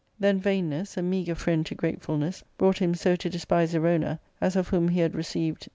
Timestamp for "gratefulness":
1.75-2.43